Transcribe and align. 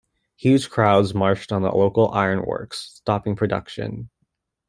Huge 0.35 0.67
crowds 0.71 1.13
marched 1.13 1.51
on 1.51 1.61
the 1.61 1.69
local 1.69 2.09
iron 2.09 2.43
works, 2.43 2.79
stopping 2.95 3.35
production. 3.35 4.09